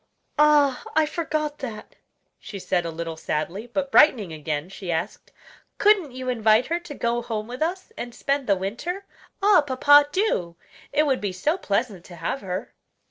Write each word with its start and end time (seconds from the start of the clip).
"Ah! 0.39 0.83
I 0.95 1.05
forgot 1.05 1.59
that," 1.59 1.95
she 2.39 2.57
said 2.57 2.85
a 2.85 2.89
little 2.89 3.15
sadly; 3.17 3.67
but 3.67 3.91
brightening 3.91 4.33
again, 4.33 4.67
she 4.67 4.91
asked: 4.91 5.31
"Couldn't 5.77 6.11
you 6.11 6.27
invite 6.27 6.65
her 6.65 6.79
to 6.79 6.95
go 6.95 7.21
home 7.21 7.45
with 7.47 7.61
us 7.61 7.93
and 7.95 8.15
spend 8.15 8.47
the 8.47 8.55
winter? 8.55 9.05
Ah! 9.43 9.61
papa, 9.61 10.07
do! 10.11 10.55
it 10.91 11.05
would 11.05 11.21
be 11.21 11.31
so 11.31 11.55
pleasant 11.55 12.03
to 12.05 12.15
have 12.15 12.41
her." 12.41 12.73